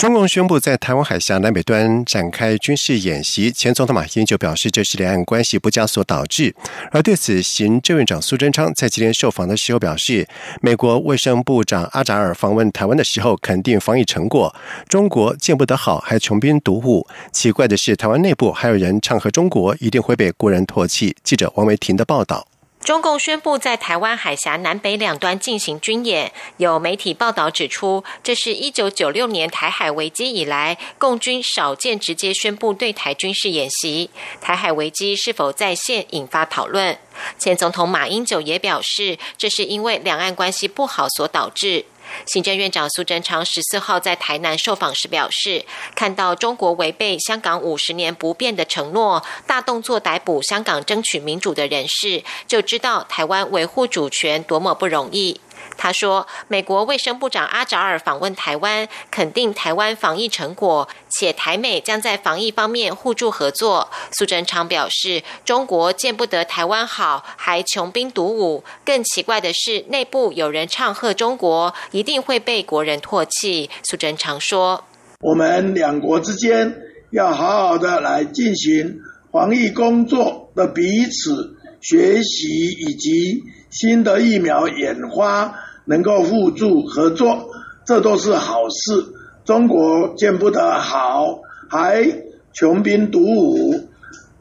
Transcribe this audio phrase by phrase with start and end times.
[0.00, 6.54] 中共宣布在台湾海峡南北端展开军事演习，前总统马英九表示这是两岸关系不佳所导致。
[6.90, 10.26] 而对此，行政院长苏贞昌在今天受访的时候表示，
[10.62, 14.56] 美国卫生部长阿扎尔访问台湾的时候肯定防疫成果，
[14.88, 17.06] 中国见不得好还穷兵黩武。
[17.30, 21.14] 奇怪的是，台湾内部还有人唱和中国一定会被国人唾弃。
[21.22, 22.49] 记者王维婷的报道。
[22.82, 34.08] 中共宣布在台湾海峡南北两端进行军演，有媒体报道指出，这是一九九六年台海危机以来，共军少见直接宣布对台军事演习。
[34.40, 36.98] 台海危机是否再现，引发讨论。
[37.38, 41.84] 前总统马英九也表示，这是因为两岸关系不好所导致。
[42.26, 55.40] 行政院长苏贞昌十四号在台南受访时表示，看到中国违背香港五十年不变的承诺，大动作逮捕香港争取民主的人士，就知道台湾维护主权多么不容易。
[55.82, 63.88] 他说，美国卫生部长阿扎尔访问台湾，肯定台湾防疫成果，且台美将在防疫方面互助合作。
[64.12, 68.62] 苏贞昌表示，中国见不得台湾好，还穷兵黩武。
[68.84, 73.70] 更奇怪的是，内部有人唱和中国，一定会被国人唾弃。
[73.82, 74.84] 苏贞昌说
[75.24, 76.76] ：“我们两国之间
[77.12, 78.98] 要好好的来进行
[79.32, 85.54] 防疫工作的彼此学习，以及新的疫苗研发。”
[85.90, 87.50] 能够互助合作，
[87.84, 89.06] 这都是好事。
[89.44, 93.88] 中国见不得好，还穷兵黩武，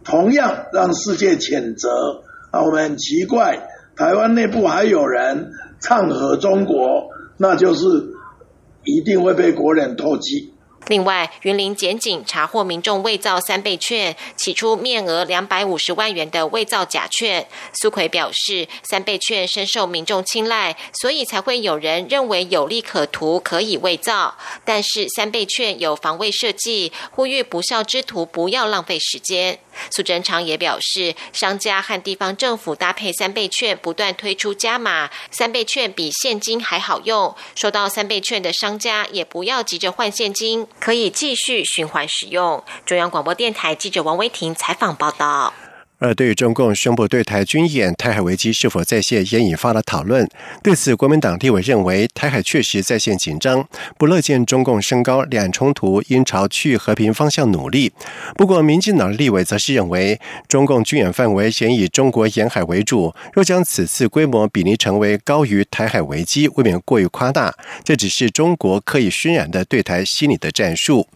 [0.04, 2.22] 同样让世界谴责。
[2.52, 8.14] 啊，我们很奇怪，台湾内部还有人唱和中国，那就是
[8.84, 10.54] 一定会被国人唾弃。
[10.88, 17.48] 另外，云林检警查获民众伪造三倍券，起出面额两百五十万元的伪造假券。
[17.74, 24.36] 苏奎表示，三倍券深受民众青睐，所以才会有人认为有利可图，可以伪造。
[24.66, 29.60] 但是三倍券有防卫设计，呼吁不孝之徒不要浪费时间。
[29.92, 37.36] 苏贞昌也表示，商家和地方政府搭配三倍券，不断推出加码，三倍券比现金还好用。
[37.54, 42.64] 收到三倍券的商家也不要急着换现金，可以继续循环使用。
[42.86, 45.54] 中央广播电台记者王威婷采访报道。
[46.00, 50.28] 而对于中共宣布对台军演，台海危机是否再现，也引发了讨论。
[50.64, 53.68] 对此，国民党立委认为，台海确实在线紧张，
[53.98, 57.92] 不乐见中共升高两岸冲突，应朝去和平方向努力。
[58.36, 67.54] 不过，民进党立委则是认为，中共军演范围仍以中国沿海为主，若将此次规模比拟成为高于台海危机，未免过于夸大。
[67.84, 71.08] 这只是中国刻意渲染的对台心理的战术。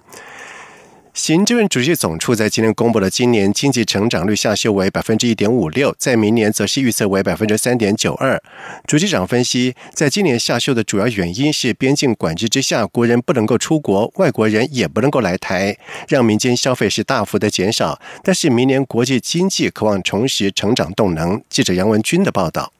[1.13, 8.41] 行政院主席总处在今天公布了今年经济成长率下修为百分之一点五六，在明年则是预测为百分之三点九二。
[8.87, 18.01] 主席长分析，在今年下修的主要原因是边境管制之下，国人不能够出国，外国人也不能够来台，让民间消费是大幅的减少。
[18.23, 21.39] 但是明年国际经济渴望重拾成长动能。
[21.47, 22.73] 记者杨文军的报道。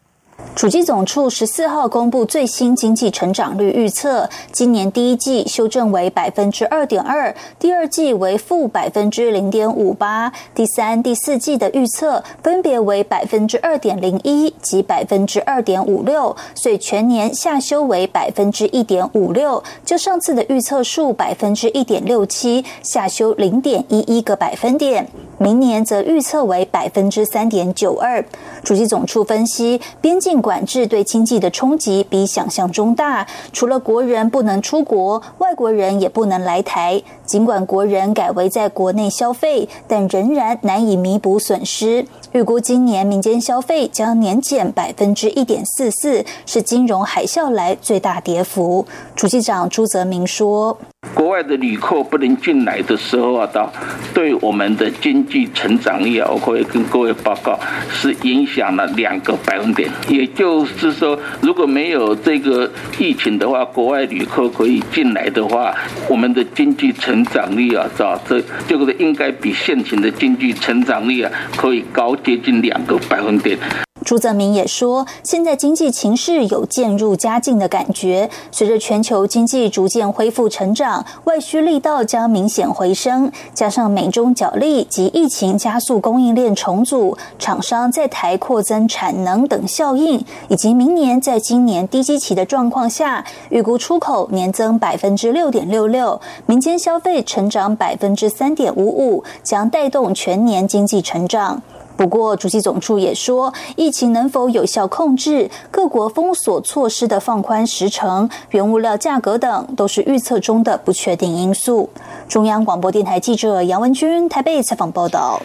[0.56, 25.09] 主机总处十四号公布最新经济成长率预测，今年第一季修正为百分之二点二，第二季为负百分之零点五八，第三、第四季的预测分别为百分之二点零一及百分之二点五六，所以全年下修为百分之一点五六，就上次的预测数百分之一点六七，下修零点一一个百分点。
[25.38, 28.24] 明年则预测为百分之三点九二。
[28.64, 33.28] 主机总处分析，边境管制对经济的冲击比想象中大。
[33.52, 37.02] 除了国人不能出国，外国人也不能来台。
[37.26, 42.06] 尽管国人改为在国内消费，但仍然难以弥补损失。
[42.34, 48.86] 预估今年民间消费将年减百分之一点四四，是金融海啸来最大跌幅。
[49.16, 50.78] 主机长朱泽明说
[51.14, 53.72] ：“国外的旅客不能进来的时候啊，到
[54.16, 57.60] 对我们的经济成长率啊，我会跟各位报告，
[57.92, 59.88] 是影响了两个百分点。
[60.10, 65.76] 也就是说，如果没有这个疫情的话，国外旅客可以进来的话，
[66.10, 73.58] 我们的经济成长率啊，是吧这这个应该比现行的经济成长率啊，可以高。”接近两个百分点。
[74.04, 101.62] 朱泽明也说，现在经济情势有渐入佳境的感觉，随着全球经济逐渐恢复成长，外需力道将明显回升，加上美中角力及疫情加速供应链重组，厂商在台扩增产能等效应，以及明年在今年低基期的状况下，预估出口年增百分之六点六六，民间消费成长百分之三点五五，将带动全年经济成长。
[102.04, 111.90] 不过，主席总处也说，疫情能否有效控制，各国封锁措施的放宽时程、原物料价格等，都是预测中的不确定因素。
[112.28, 115.42] 中央广播电台记者杨文君台北采访报道。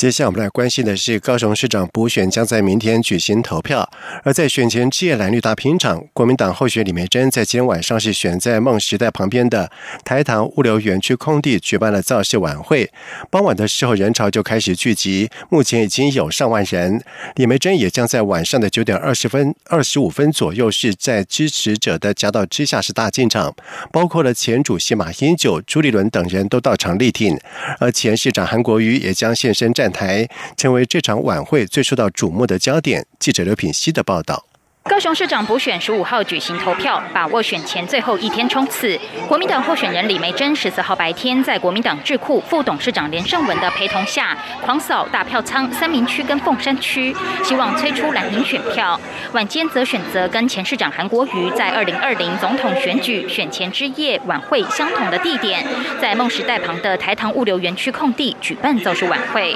[0.00, 3.86] 接下来我们来关心的是高雄市长补选将在明天举行投票，
[4.24, 9.70] 而在选前之夜蓝绿大拼场，国民党候选李梅珍在今天晚上是选在梦时代旁边的
[10.02, 12.90] 台糖物流园区空地举办了造势晚会，
[13.30, 17.04] 傍晚的时候人潮就开始聚集，目前已经有上万人。
[17.34, 23.54] 李梅珍也将在晚上的九点二十分、二十五分左右是在支持者的夹道之下是大进场，
[23.92, 27.38] 包括了前主席马英九、朱立伦等人都到场力挺，
[27.78, 29.89] 而前市长韩国瑜也将现身站。
[29.90, 33.06] 台成为这场晚会最受到瞩目的焦点。
[33.18, 34.49] 记者刘品希的报道。
[34.84, 38.98] 高雄市长补选十五号举行投票，把握选前最后一天冲刺。
[39.28, 48.98] 国民党候选人李梅珍十四号白天在国民党智库副董事长连胜文的陪同下，狂扫大票仓三明区跟凤山区，希望催出蓝营选票。
[49.32, 55.64] 晚间则选择跟前市长韩国瑜在二零二零总统选举选前之夜晚会相同的地点，
[56.00, 59.54] 在梦时代旁的台糖物流园区空地举办造势晚会。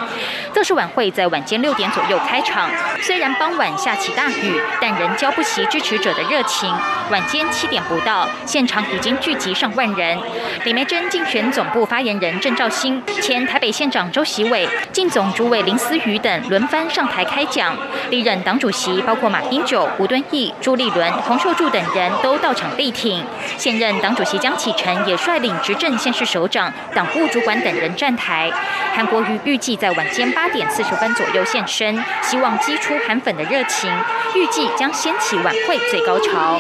[0.53, 5.14] 造势晚会在晚间六点左右开场，虽然傍晚下起大雨，但仍。
[5.17, 6.73] 交不齐支持者的热情。
[7.11, 10.19] 晚间七点不到，现场已经聚集上万人。
[10.65, 17.77] 李梅珍竞选总部发言人郑兆兴、前台北县长周习伟、竞总主委林思雨等轮番上台开讲。
[18.11, 23.23] 历任党主席包括马英九、吴敦义、朱立伦、洪秀柱等人都到场力挺。
[23.59, 28.51] 现任党主席江启臣也率领执政县市首长、党务主管等人站台。
[28.95, 33.91] 韩国瑜预计在晚间八点四十分左右现身，希望激出韩粉的热情。
[34.35, 36.59] 预计将掀起晚会最高潮。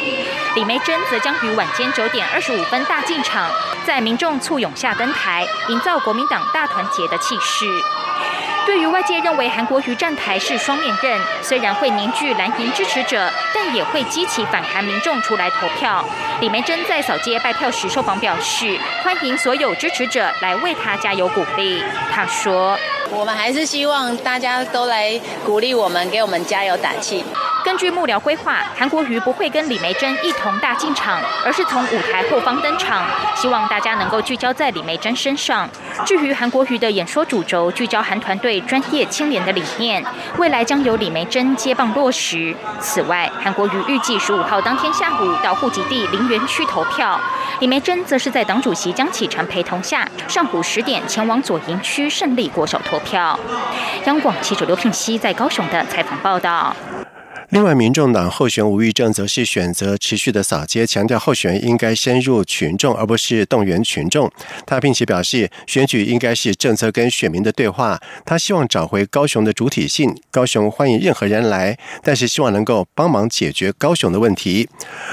[0.54, 3.50] 李梅珍则将于晚间九点二十五分大进场，
[3.86, 7.64] 在民众簇拥下登台，营造国民党大团结的气势。
[8.66, 16.04] 对于外界认为韩国瑜站台是双面刃，虽然会凝聚蓝营支持者，但也会激起反韩民众出来投票。
[16.40, 21.84] 李梅珍在扫街拜票时受访表示，欢迎所有支持者来为他加油鼓励。
[22.10, 22.76] 他说
[23.12, 27.24] ：“我们还是希望大家都来鼓励我们，给我们加油打气。”
[27.64, 35.66] 根据幕僚规划，韩国瑜不会跟李梅珍一同大进场，而是从舞台后方登场，希望大家能够聚焦在李梅珍身上。
[36.04, 40.04] 至于韩国瑜的演说主轴，聚焦韩团队专业清廉的理念，
[40.36, 42.54] 未来将由李梅珍接棒落实。
[42.80, 47.18] 此外，韩国瑜预计十五号当天下午到户籍地林园区投票，
[47.60, 53.38] 李梅珍则是在党主席江启臣陪同下，上午十点前往左营区胜利国手投票。
[54.06, 56.74] 央广记者刘聘熙在高雄的采访报道。
[57.54, 64.28] 另外，民众党候选吴玉正则是选择持续的扫街，强调候选人应该深入群众，而不是动员群众。
[64.66, 68.00] 他并且表示，选举应该是政策跟选民的对话。
[68.26, 74.68] 他希望找回高雄的主体性，高雄欢迎任何人来，但是希望能够帮忙解决高雄的问题。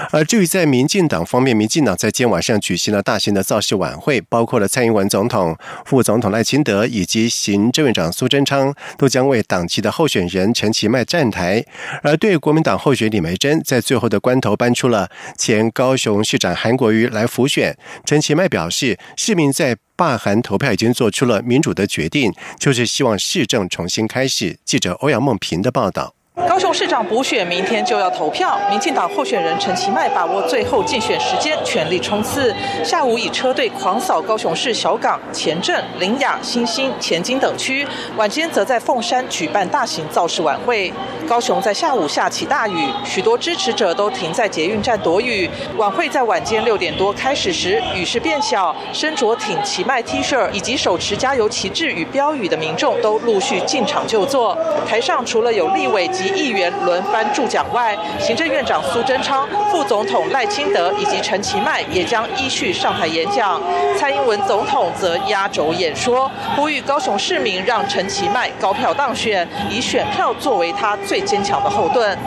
[0.09, 5.55] 而至于在民进党方面，民进党在今天晚上举行了大型的造势晚会，包括了蔡英文总统、
[5.85, 11.63] 副总统赖清德以及行政院长苏贞昌，都将为党籍的候选人陈其迈站台。
[12.01, 24.57] 而对国民党候选李梅珍在最后的关头搬出了前高雄市长韩国瑜来辅选，陈其迈表示，市民在罢韩投票已经做出了民主的决定，就是希望市政重新开始。
[24.65, 26.15] 记者欧阳梦平的报道。
[26.47, 32.53] 高雄市长补选明天就要投票，民进党候选人陈其迈把握最后竞选时间，全力冲刺。
[32.83, 40.91] 下午以车队狂扫高雄市小港、前镇、林雅、新兴、前金等区，晚间则在凤山举办大型造势晚会。
[41.27, 45.49] 高雄在下午下起大雨，许多支持者都停在捷运站躲雨。
[45.77, 54.57] 晚会在晚间六点多开始时，雨势变小，身着挺其迈 T 恤以及手持加油旗帜与标语的民众都陆续进场就座。
[54.87, 56.01] 台上除了有立委。
[56.11, 63.61] 及议员轮番助讲外，行政院长苏贞昌、副总统赖清德以及陈其迈也将依序上台演讲。
[63.97, 72.17] 蔡英文总统则压轴演说，呼吁高雄市民让陈其迈高票当选，以选票作为他最坚强的后盾。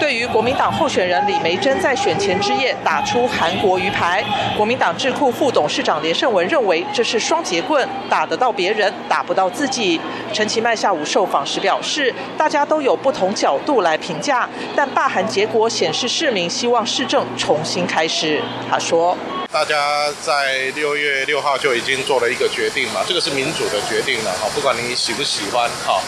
[0.00, 4.22] 对于国民党候选人李梅珍在选前之夜打出韩国鱼牌，
[4.56, 10.00] 国民党智库副董事长连胜文认为这是双节棍，打得到别人，打不到自己。
[10.32, 18.42] 陈其迈下午受访时表示，大家都有不同角度来评价，但罢韩结果显示市民希望市政重新开始。
[18.70, 19.16] 他说
[19.50, 26.00] ：“大家在六月六号就已经做了一个决定嘛，这个是民主的决定了哈，不管你喜不喜欢哈。”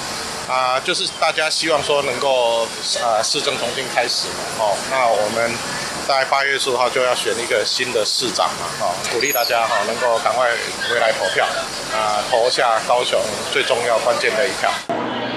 [0.49, 2.67] 啊，就是大家希望说能够
[3.03, 5.51] 呃市政重新开始嘛，哦，那我们
[6.07, 10.49] 在八月十五号就要选一个新的市长嘛，哦，鼓励大家哈能够赶快
[10.89, 11.47] 回来投票，
[11.93, 13.21] 啊，投下高雄
[13.53, 14.96] 最重要关键的一票。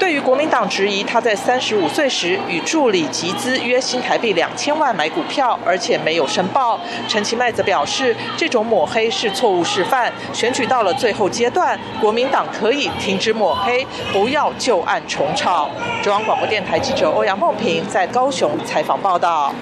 [0.09, 10.11] 对于国民党质疑他在三十五岁时与助理集资约新台币两千万买股票，而且没有申报，陈其迈则表示，这种抹黑是错误示范。
[10.33, 15.69] 选举到了最后阶段，国民党可以停止抹黑，不要旧案重炒。
[16.01, 19.53] 中央广播电台记者欧阳梦平在高雄采访报道。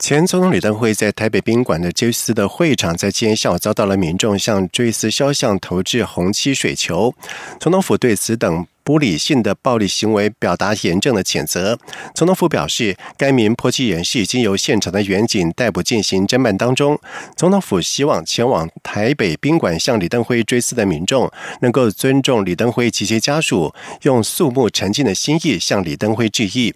[0.00, 7.14] 前总统李登辉在台北宾馆的追思的会场，在今天下午遭到了民众向追思肖像投掷红漆水球。
[7.60, 11.76] 总统府对此等不理性的暴力行为表达严正的谴责。
[12.14, 16.96] 总统府表示，该名泼漆人士已经由现场的远警逮捕进行侦办当中。
[17.36, 21.28] 总统府希望前往台北宾馆向李登辉追思的民众，
[21.62, 26.72] 能够尊重李登辉及其家属，用肃穆沉静的心意向李登辉致意。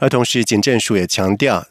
[0.00, 1.66] 而同时，警政署也强调。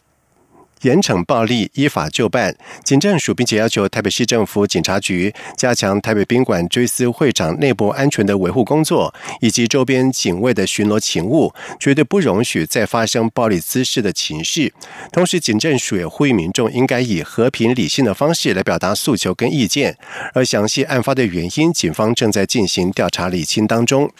[0.83, 2.55] 严惩暴力，依法就办。
[2.83, 14.71] 警政署并且要求台北市政府警察局加强台北宾馆追思会场内部安全的维护工作，以及周边警卫的巡逻勤务，绝对不容许再发生暴力滋事的情势。
[15.11, 19.97] 同时，警政署也呼吁民众应该以和平理性的方式来表达诉求跟意见。
[20.33, 24.11] 而详细案发的原因，警方正在进行调查理清当中。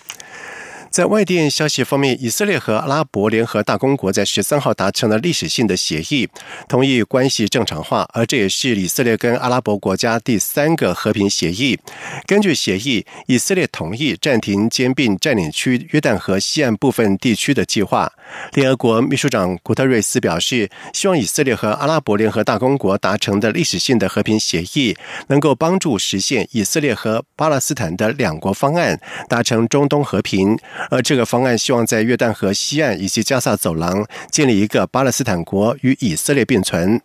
[0.94, 6.30] 在外电消息方面，以色列和阿拉伯联合大公国在十三号达成了历史性的协议，
[6.70, 11.80] 同意关系正常化，而这也是以色列跟阿拉伯国家第三个和平协议。
[12.28, 18.14] 根据协议，以色列同意暂停兼并占领区约旦河西岸部分地区的计划。
[18.54, 24.96] 联合国秘书长古特瑞斯表示，希望以色列和阿拉伯联合大公国达成的历史性的和平协议，
[25.30, 30.56] 能够帮助实现以色列和巴勒斯坦的两国方案，达成中东和平。
[30.90, 37.00] 而这个方案希望在约旦河西岸以及加萨走廊建立一个巴勒斯坦国与以色列并存。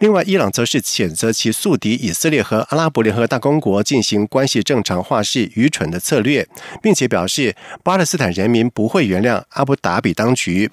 [0.00, 6.46] 另外，伊朗则是谴责其宿敌以色列和阿拉伯联合大公国进行关系正常化是愚蠢的策略，
[6.82, 10.70] 并且表示巴勒斯坦人民不会原谅阿布达比当局。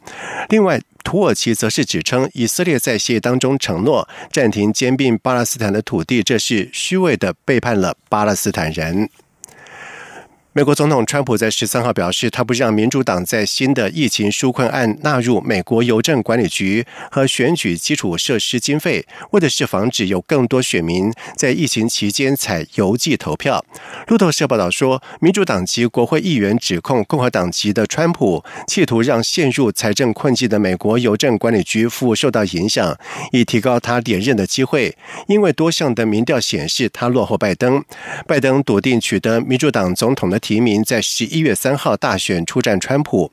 [0.50, 9.10] 另外，土耳其则是指称以色列在协议当中承诺暂停兼并巴勒斯坦的土地，这是虚伪的背叛了巴勒斯坦人。
[10.60, 23.64] 美国总统川普在十三号表示，他不让民主党在新的疫情纾困案纳入美国邮政管理局和选举基础设施经费，为的是防止有更多选民在疫情期间采邮寄投票。
[24.08, 32.98] 路透社报道说，民主党籍国会议员指控共和党籍的川普企图让陷入财政困境的美国邮政管理局负受到影响，
[33.32, 34.98] 以提高他连任的机会。
[35.28, 37.82] 因为多项的民调显示他落后拜登，
[38.28, 40.38] 拜登笃定取得民主党总统的。
[40.50, 43.32] 提名在十一月三号大选出战川普，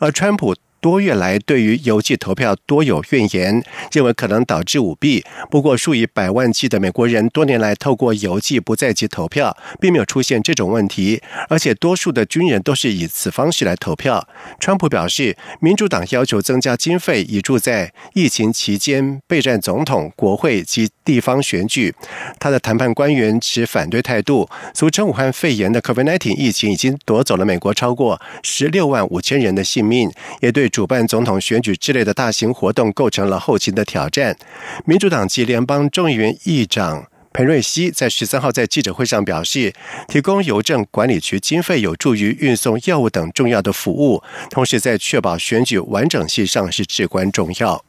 [0.00, 0.54] 而川普。
[0.80, 5.24] 多月来，对于邮寄投票多有怨言，认为可能导致舞弊。
[5.50, 11.20] 不过，数以百万计的美国人多年来透过邮寄不在籍投票，并没有出现这种问题。
[11.48, 14.28] 而且，多数的军人都是以此方式来投票。
[14.60, 21.92] 川普表示，民主党要求增加经费，以助在疫情期间备战总统、国会及地方选举。
[22.38, 30.08] 他的谈判官员持反对态度，俗称武汉肺炎的 COVID-19 疫情已经夺走了美国超过十六万五千人的性命，
[30.40, 30.67] 也对。
[30.68, 34.36] 主办总统选举之类的大型活动构成了后勤的挑战。
[34.84, 39.72] 民主党籍联邦众议员议长彭瑞熙在十三号在记者会上表示，
[40.08, 47.84] 提供邮政管理局经费有助于运送药物等重要的服务，同时在确保选举完整性上是至关重要。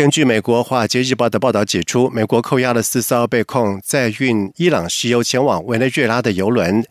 [0.00, 6.82] 根据美国《华尔街日报》的报道指出，美国扣押了四艘被控在运伊朗石油前往委内瑞拉的油轮。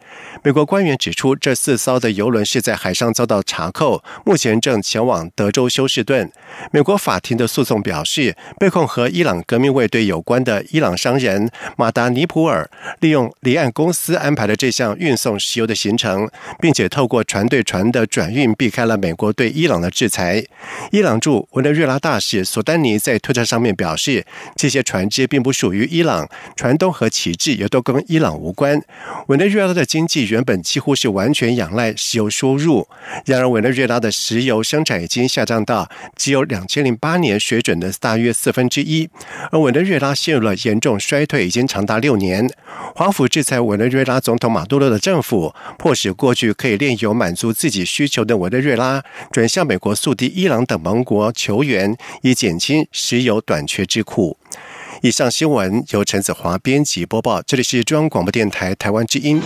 [0.44, 6.32] 美国官员指出，这四艘的油轮是在海上遭到查扣，目前正前往德州休斯顿。
[6.70, 16.30] 美国法庭的诉讼表示，被控和伊朗革命卫队有关的伊朗商人马达尼普尔，利用离岸公司安排了这项运送石油的行程，
[16.62, 20.46] 并且透过船对船的转运避开了美国对伊朗的制裁。
[20.92, 22.99] 伊朗驻委内瑞拉大使索丹尼。
[23.00, 24.26] 在推特上面表示，
[24.56, 28.82] 这些船只并不属于伊朗，船东和旗帜也都跟伊朗无关。
[29.28, 32.88] 委内瑞拉的经济原本几乎是完全仰赖石油输入，
[33.26, 39.10] 然而委内瑞拉的石油生产已经下降到只有两千零八年水准的大约四分之一，
[39.52, 42.50] 而委内瑞拉陷入了严重衰退，已经长达六年。
[42.96, 54.38] 华府制裁委内瑞拉总统马杜罗的政府，迫使过去可以炼油满足自己需求的委内瑞拉转向美国、速递、伊朗等盟国求援，以减轻石油短缺之苦。
[55.02, 59.42] 以上新闻由陈子华编辑播报，这里是中央广播电台台湾之音。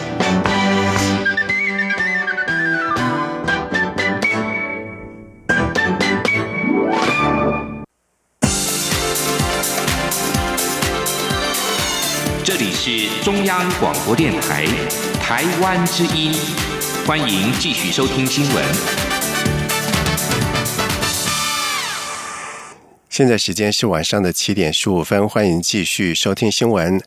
[12.44, 14.66] 这里是中央广播电台
[15.22, 16.34] 台湾之音，
[17.06, 19.13] 欢迎继续收听新闻。
[23.14, 27.00] 现在时间是晚上的七点十五分，欢迎继续收听新闻。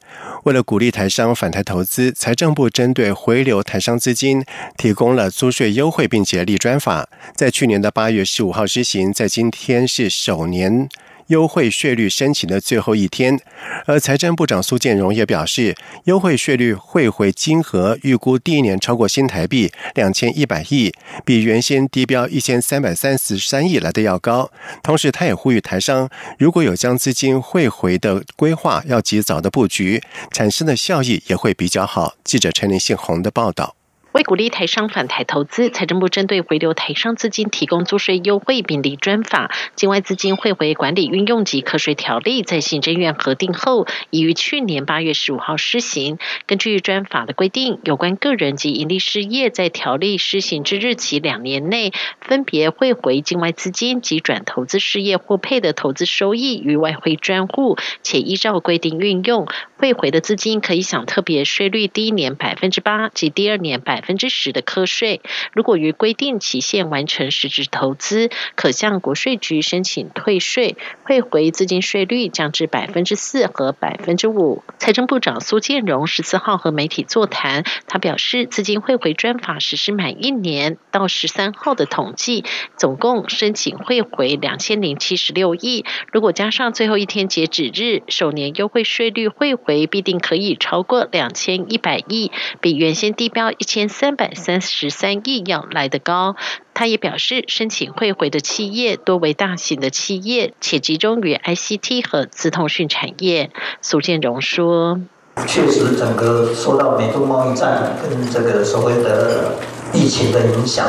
[0.45, 4.45] 为了鼓励台商返台投资，财政部针对回流台商资金
[4.79, 10.89] 提供了租税优惠，并且立专法，在去年的八月十五号施行，在今天是首年。
[11.29, 13.39] 优惠税率申请的最后一天，
[13.87, 20.93] 而财政部长苏建荣也表示，优惠税率汇回金额预估第一年超过新台币两千一百亿，
[21.25, 24.51] 比原先低标一千三百三十三亿来的要高。
[24.83, 30.03] 同时，他也呼吁台商如果有将资金汇回的规划，要及早的布局，
[30.33, 32.15] 产生的效益也会比较好。
[32.25, 33.76] 记者陈林信宏的报道。
[34.17, 39.51] 为鼓励台商返台投资，财政部针对回流台商资金提供租税优惠，并立专法。
[39.75, 46.17] 境外资金汇回管理运用及课税条例在行政院核定后，已于去年八月十五号施行。
[46.47, 51.93] 根据专法的规定，有关个人及盈利事业在条例施行之日起两年内，
[52.23, 59.47] 分别汇回境外资金及转投资事业获配的投资收益于外汇专户，且依照规定运用。
[59.77, 64.06] 汇回的资金可以享特别税率第一年百分之八及第二年百。
[64.07, 65.21] 分之十的课税，
[65.53, 74.63] 如果于规定期限完成实质投资，可向国税局申请退税，汇回资金税率降至百分之四和百分之五。
[74.79, 82.45] 财政部长苏建荣十四号和媒体座谈，他表示，资金汇回专法实施满一年到十三号的统计，
[82.77, 85.85] 总共申请汇回两千零七十六亿。
[86.13, 93.89] 如果加上最后一天截止日，首年优惠税率汇回必定可以超过两千一百亿，比原先低标一千。
[93.99, 96.37] 三百三十三亿要来得高，
[96.75, 103.51] 他也表示，申请汇回的企业多为大型的企业，且集中于 ICT 和资通讯产业。
[103.81, 105.01] 苏建荣说
[105.49, 109.55] ：“确实，整个受到美中贸易战跟这个所谓的
[109.95, 110.87] 疫情的影响，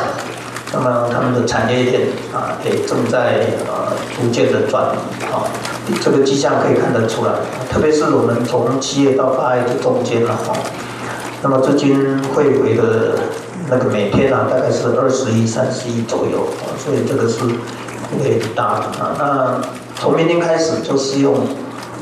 [0.73, 2.01] 那么他们的产业链
[2.33, 5.47] 啊，也正在呃逐渐的转移啊，
[6.03, 7.31] 这个迹象可以看得出来，
[7.71, 10.51] 特别是我们从七月到八月的中间了哈。”
[11.41, 13.19] 那么资金汇回的
[13.69, 16.47] 那个每天啊，大概是二十亿、三十亿左右，
[16.77, 17.39] 所以这个是
[18.19, 19.15] 会大的啊。
[19.19, 19.61] 那
[19.95, 21.35] 从明天开始就是用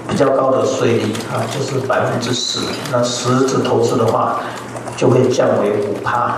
[0.07, 2.59] 比较高的税率啊，就是百分之十。
[2.91, 4.39] 那实质投资的话，
[4.95, 6.37] 就会降为五趴。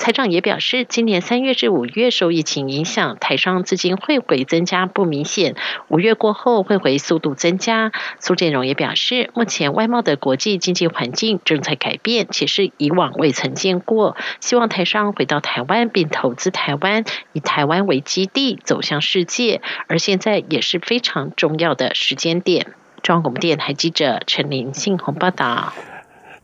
[0.00, 5.56] 财长也表示，今年三月至五月受疫情影响，台商资金汇回增加不明显。
[5.88, 7.92] 五月过后汇回速度增加。
[8.18, 14.16] 苏建荣也表示，目前外贸的国际经济环境正在改变，且是以往未曾见过。
[14.40, 19.60] 希望台商回到台湾并投资台湾，以台湾为基地走向世界。
[19.86, 22.68] 而现在也是非常重要的时间点。
[23.02, 25.74] 中央广播电台记者陈林信宏报道。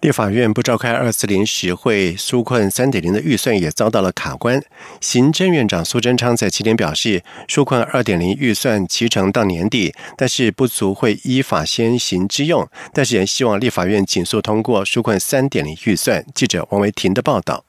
[0.07, 4.63] 立法院不召开二次临时会，纾困三点零的预算也遭到了卡关。
[5.01, 16.25] 行政院长苏贞昌在今天表示，纾困二点零预算提成到年底，但是不足会依法先行之用，但是也希望立法院紧速通过纾困三点零预算。
[16.33, 17.65] 记者王维婷的报道。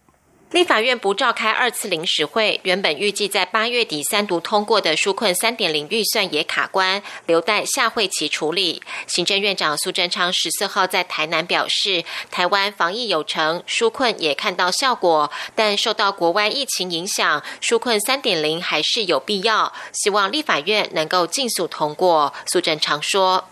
[0.51, 8.81] 立法院不召开二次临时会，原本预计在八月底三读通过的纾困三点零预算也卡关，留待下会期处理。
[9.07, 22.33] 行政院长苏贞昌十四号在台南表示，台湾防疫有成，纾困也看到效果，但受到国外疫情影响，纾困三点零还是有必要，希望立法院能够尽速通过。
[22.45, 23.43] 苏贞昌说：“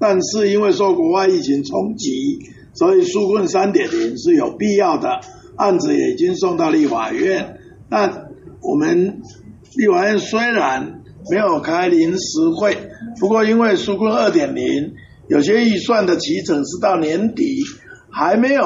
[0.00, 2.38] 但是因为受国外疫情冲击，
[2.72, 5.20] 所以纾困三点零是有必要的。”
[5.60, 7.58] 案子也已经送到立法院，
[7.90, 8.28] 那
[8.62, 9.20] 我们
[9.76, 12.78] 立法院虽然没有开临时会，
[13.20, 14.94] 不过因为纾困二点零
[15.28, 17.60] 有些预算的提成是到年底
[18.10, 18.62] 还没有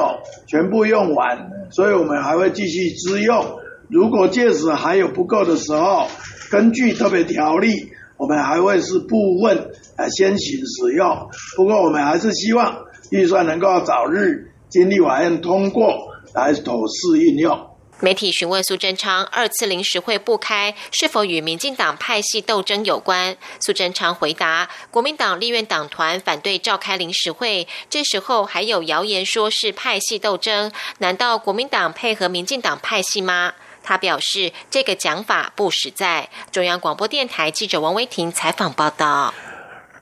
[0.47, 3.59] 全部用完，所以我们还会继续支用。
[3.89, 6.07] 如果届时还有不够的时候，
[6.49, 11.27] 根据特别条例我们还会是部分呃先行使用。
[11.57, 17.71] 不过我们还是希望预算能够早日经立法院通过，来妥适运用。
[18.01, 33.53] 媒体询问苏贞昌二次临时会不开是否与民进党派系斗争有关，苏贞昌回答：国民党立院党团反对召开临时会，这时候还有谣言说是派系斗争，难道国民党配合民进党派系吗？
[33.81, 36.27] 他表示这个讲法不实在。
[36.51, 39.33] 中央广播电台记者王维婷采访报道。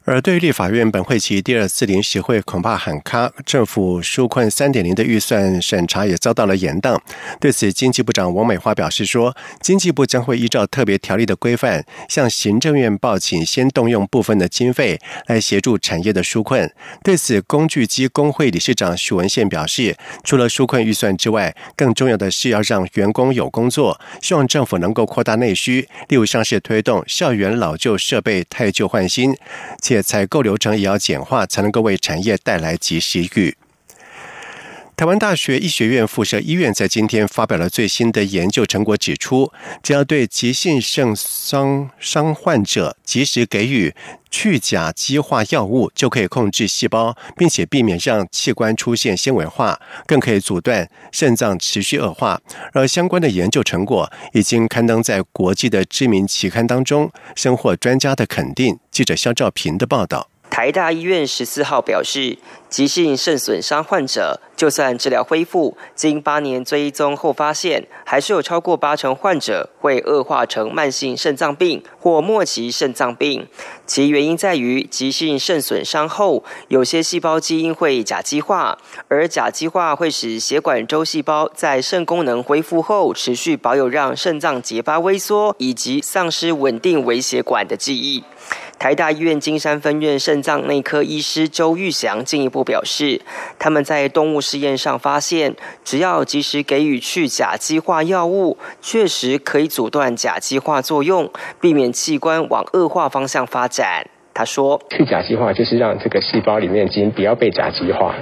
[0.05, 6.99] 而对立法院本会期第二次临时会恐怕喊卡，政府纾困三点零的预算审查也遭到了延宕。
[7.39, 16.69] 对此，经济部长王美花表示说，经济部将会依照特别条例的规范，向行政院报请先动用部分的经费来协助产业的纾困。
[17.01, 29.33] 对此，工具机工会理事长许文宪表示，除了纾困预算之外，更重要的是要让员工有工作，希望政府能够扩大内需，例如像是推动校园老旧设备汰旧换新。
[30.01, 33.55] 采购流程也要简化，才能够为产业带来及时雨。
[35.03, 43.93] 台湾大学医学院附设医院在今天发表了最新的研究成果，指出只要对急性肾伤伤患者及时给予
[44.31, 52.39] 去甲基化药物，就可以控制细胞，并且避免让器官出现纤维化，更可以阻断肾脏持续恶化。
[52.71, 58.79] 而相关的研究成果已经刊登在国际的知名期刊当中，深获专家的肯定。
[58.89, 60.29] 记者肖兆平的报道。
[60.53, 62.37] 台大医院十四号表示，
[62.69, 73.47] 急性肾损伤患者就算治疗恢复，经八年追踪后发现，还是有超过八成患者会恶化成慢性肾脏病或末期肾脏病。
[73.87, 88.23] 其原因在于，急性肾损伤后，有些细胞基因会甲基化，而甲基化会使血管周细胞在肾功能恢复后，持续保有让肾脏结疤萎缩以及丧失稳定微血管的记忆。
[88.79, 93.21] 台大医院金山分院肾脏内科医师周玉祥进一步表示，
[93.57, 95.55] 他们在动物试验上发现，
[95.85, 101.31] 只要及时给予去甲基化药物，确实可以阻断甲基化作用，
[101.61, 104.12] 避免器官往恶化方向发展。
[104.33, 108.15] 他说：“去甲基化就是让这个细胞里面的基因不要被甲基化，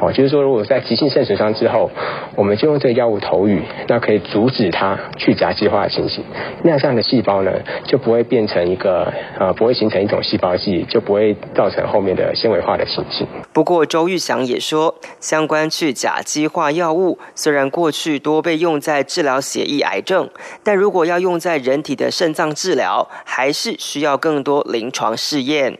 [0.00, 1.90] 好，就是说如果在急性肾损伤之后，
[2.36, 6.24] 我们就用这个药物投予，那可以阻止它去甲基化的情形。
[6.62, 7.52] 那这样的细胞呢，
[7.84, 13.26] 就不会变成一个呃，不会形成一种细胞系，就不会造成后面的纤维化的情形。
[13.52, 20.30] 不过周玉祥也说，相关去甲基化药物虽然过去多被用在治疗血液癌症，
[20.62, 25.57] 但如果要用在人体的肾脏治疗，还是需要更多临床试验。
[25.58, 25.76] 见。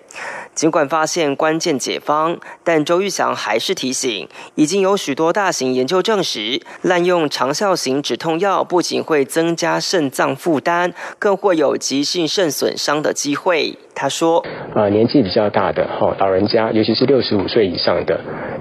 [0.58, 13.78] 尽管发现关键解方，但周玉祥还是提醒，已经有许多大型研究证实，滥用长效型止痛药不仅会增加肾脏负担，更会有急性肾损伤的机会。
[13.94, 14.44] 他说
[14.74, 18.20] ：“呃，年纪比较大的哈，老人家，尤其是六十五岁以上的，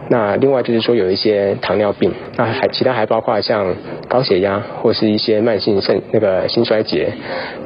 [0.09, 3.75] 那另外就是说有一些糖尿病，那还其他还包括像
[4.07, 7.11] 高血压或是一些慢性肾那个心衰竭，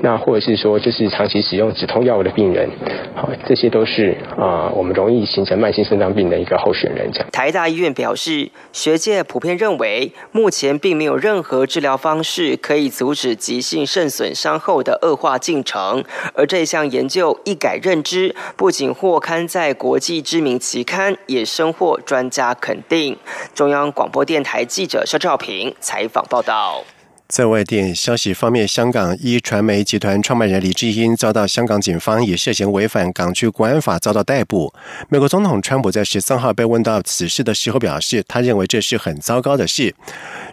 [0.01, 2.69] 那或者是说就是长期使用止痛药物的病人，
[3.15, 16.03] 好，这些都是啊，我们容易形成慢性肾脏病的一个候选人。”这样，台大医院表示，学界普遍认为，目前并没有任何治疗方式可以阻止急性肾损伤后的恶化进程，
[16.33, 17.55] 而这项研究一。
[17.61, 23.15] 改认知，不仅获刊在国际知名期刊，也深获专家肯定。
[23.53, 26.83] 中央广播电台记者肖兆平采访报道。
[27.31, 34.73] 在外电消息方面，香港一传媒集团创办人李志英遭到香港警方以涉嫌违反港区国安法遭到逮捕。
[35.07, 39.95] 美国总统川普在十三号被问到此事的时候表示，他认为这是很糟糕的事。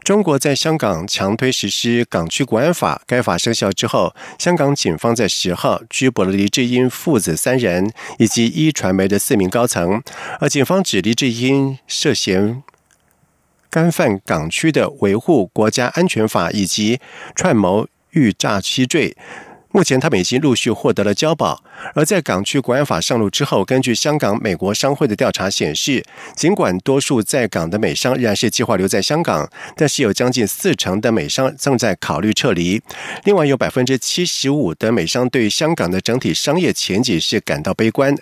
[0.05, 10.01] 中国在香港强推实施港区国安法，该法生效之后，香港警方在十号拘捕了李志英父子三人以及一传媒的四名高层，
[10.39, 12.63] 而警方指李志英涉嫌。
[13.79, 16.99] 干犯港区的维护国家安全法以及
[17.37, 19.17] 串谋欲诈欺罪。
[19.71, 21.63] 目前，他们已经陆续获得了交保。
[21.95, 26.03] 而在港区国安法上路之后，根据香港美国商会的调查显示，
[26.35, 32.83] 尽管多数在港的美商仍然是计划留在香港，但是有将近四成的美商正在考虑撤离。
[33.25, 38.17] 另外，有百分之七十五的美商对香港的整体商业前景是感到悲观。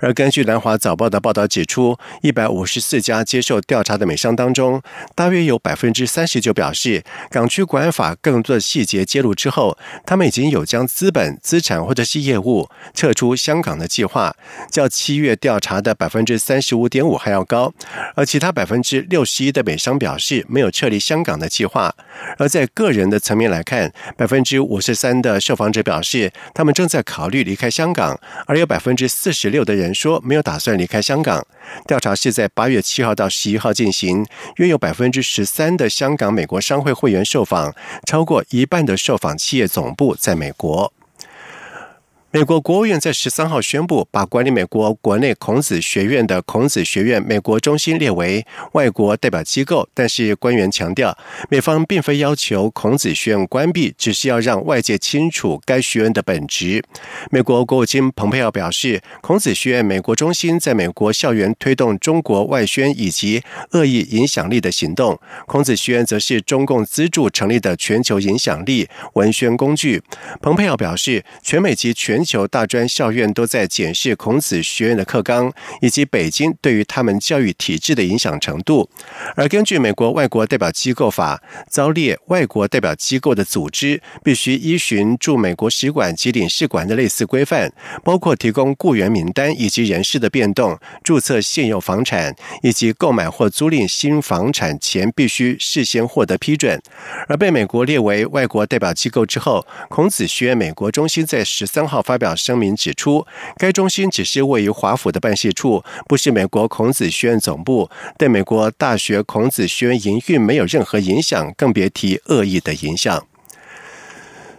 [0.00, 4.82] 而根据南华早报的报道指出，一百五十四家接受调查的美商当中，
[5.14, 14.34] 大约有百分之三十九表示，港区国安法更多的细节揭露之后，他们已经有将资本、资产或者是业务撤出香港的计划，
[14.70, 17.72] 较七月调查的百分之三十五点五还要高。
[18.16, 21.94] 而其他百分之六十一的美商表示没有撤离香港的计划。
[22.38, 31.46] 而在个人的层面来看，百分之五十三的受访者表示他们正在考虑离开香港，而有百分之四十六的人说没有打算离开香港。
[31.86, 37.74] 调查是在八月七号到十一号进行，约有百分之十三的香港美国商会会员受访，
[38.06, 40.77] 超过一半的受访企业总部在美国。
[42.38, 49.88] 美国国务院在十三号宣布，把管理美国国内孔子学院的孔子学院美国中心列为外国代表机构。
[49.92, 51.18] 但是官员强调，
[51.50, 56.80] 美方并非要求孔子学院关闭，只是要让外界清楚该学院的本质。
[57.32, 65.18] 美国国务卿蓬佩奥表示，孔子学院美国中心在美国校园推动中国外宣以及恶意影响力的行动。
[65.48, 70.00] 孔子学院则是中共资助成立的全球影响力文宣工具。
[70.40, 78.90] 蓬佩奥表示，全美及全球大专校院都在检视孔子学院的课纲，以及北京对于他们教育体制的影响程度。
[79.34, 87.72] 而根据美国外国代表机构法，遭列外国代表机构的组织必须依循驻美国使馆及领事馆的类似规范，
[88.04, 96.78] 包括提供雇员名单以及人事的变动、注册现有房产以及购买或租赁新房产前必须事先获得批准。
[97.28, 102.02] 而被美国列为外国代表机构之后，孔子学院美国中心在十三号。
[102.08, 103.26] 发表声明指出，
[103.58, 113.26] 该中心只是位于华府的办事处，不是美国孔子学院总部，对美国大学孔子学院营运没有任何影响，更别提恶意的影响。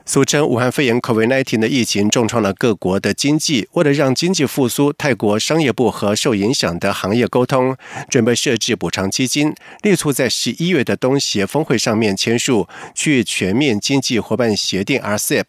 [0.06, 3.68] 俗称武汉肺炎 （COVID-19） 的疫情重创了各国的经济。
[3.74, 7.76] 为了让经济复苏，泰国商业部和受影响的行业沟通，
[8.10, 15.46] 准备设置补偿基金，力促在十一月的东协峰会上面签署去全面经济伙伴协定 （RCEP）。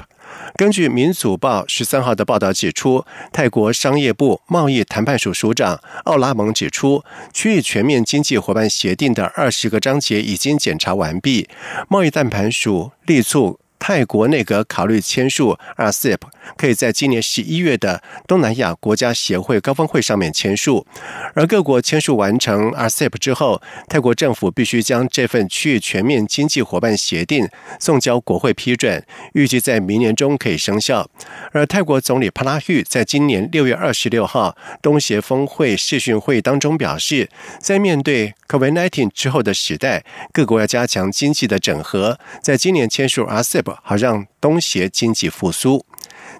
[0.56, 11.48] 根据《民主报》十三号的报道指出，泰国商业部贸易谈判署署长奥拉蒙指出，区域全面经济伙伴协定的二十个章节已经检查完毕，
[11.88, 13.58] 贸易谈判署力促。
[13.80, 16.18] 泰国内阁考虑签署 RCEP，
[16.56, 20.86] 可以在今年十一月的东南亚国家协会高峰会上面签署。
[21.34, 27.48] 而各国签署完成 RCEP 之后，泰国政府必须将这份区域全面经济伙伴协定
[27.80, 31.08] 送交国会批准，预计在明年中可以生效。
[31.52, 43.76] 而泰国总理帕拉育在今年六月二十六号东协峰会视讯会当中表示，在面对 COVID-19 之后的时代，各国要加强经济的整合，在今年签署 RCEP。
[43.84, 45.86] 好让东协经济复苏。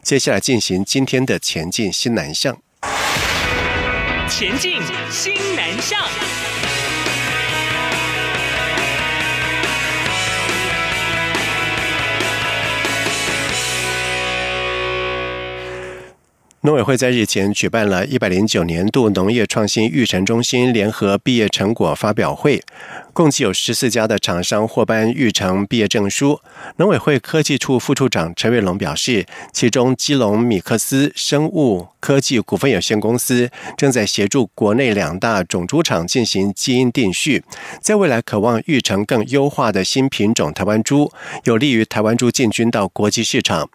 [0.03, 2.57] 接下来进行今天的前进新南向。
[4.29, 6.01] 前进新南向。
[16.63, 22.63] 农委会在日前举办了一百零九年度农业创新育成中心联合毕业成果发表会。
[23.13, 26.41] 共计有十四家的厂商获颁育成毕业证书。
[26.77, 37.43] 农委会科技处副处长陈瑞龙表示，其中基隆米克斯生物科技股份有限公司正在协助国内两大种猪场进行基因定序，
[37.81, 41.11] 在未来渴望育成更优化的新品种台湾猪，
[41.45, 43.69] 有利于台湾猪进军到国际市场。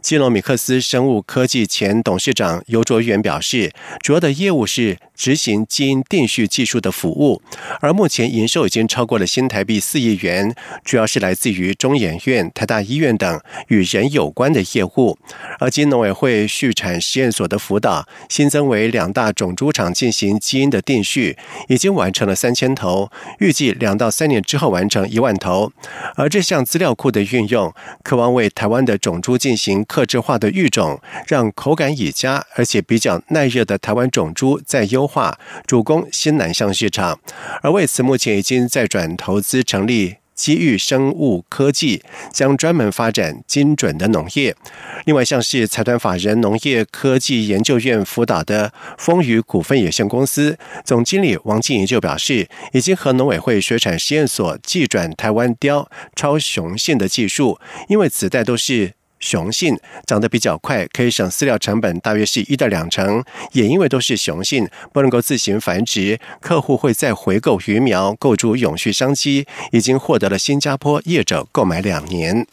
[0.00, 4.98] 基隆米克斯生物科技前董事长尤卓元表示，主要的业务是。
[5.14, 7.40] 执行基因定序技术的服务，
[7.80, 10.52] 而目前营收已经超过了新台币四亿元，
[10.84, 15.16] 主要是来自于中研院、台大医院等与人有关的业务。
[15.60, 21.36] 而经农委会畜产实验所的辅导，新增为两大种猪场进行基因的定序，
[21.68, 25.72] 已经完成了三千头，预计两到三年之后完成一万头。
[26.16, 35.02] 而这项资料库的运用，渴望为台湾的种猪进行克制化的育种，让口感已佳而且比较耐热的台湾种猪在优。
[35.12, 37.18] 化主攻新南向市场，
[37.60, 44.56] 而为此目前已经再转投资成立机遇生物科技，将专门发展精准的农业。
[45.04, 50.56] 另外，像是财团法人农业科技研究院辅导的风雨股份有限公司
[50.86, 58.94] 总经理王静怡就表示，已经和农委会水产实验所寄转台湾雕超雄性的技术，因为子代都是。
[59.22, 63.24] 雄性长得比较快，可以省饲料成本，大约是一到两成。
[63.52, 69.46] 也因为都是雄性，不能够自行繁殖，客户会再回购鱼苗，构筑永续商机。
[69.70, 72.46] 已经获得了新加坡业者购买两年。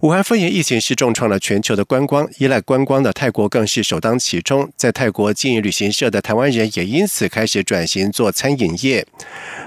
[0.00, 4.72] 武汉肺炎疫情是重创了全球的观光，依赖观光的泰国更是首当其冲。
[4.74, 9.06] 在泰国经营旅行社的台湾人也因此开始转型做餐饮业。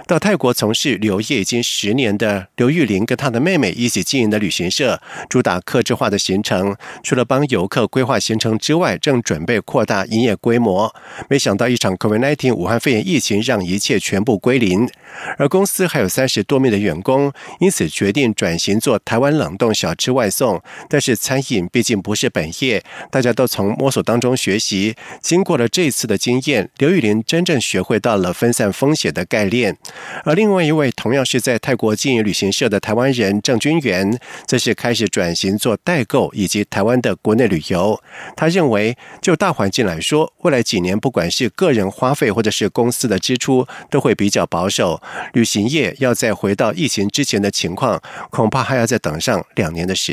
[0.07, 10.93] 到泰国从事旅游业已经十年的刘玉玲跟她的妹妹一起经营的旅行社，主打客制化的行程，除了帮游客规划行程之外，正准备扩大营业规模。
[11.29, 14.89] 没想到一场 COVID-19 武汉肺炎疫情让一切全部归零，
[15.37, 20.22] 而公司还有三十多名的员工，因此决定转型做台湾冷冻小吃外。
[20.23, 22.81] 外送，但是餐饮毕竟不是本业，
[23.11, 24.95] 大家都从摸索当中学习。
[25.21, 29.77] 经过了这次的经验，刘玉林真正学会到了分散风险的概念。
[30.23, 38.01] 而另外一位同样是在泰国经营旅行社的台湾人郑君元，则是开始转型做代购以及台湾的国内旅游。
[38.37, 45.01] 他认为，就大环境来说，未来几年不管是个人花费或者是公司的支出，都会比较保守。
[45.33, 50.12] 旅行业要再回到疫情之前的情况，恐怕还要再等上两年的时。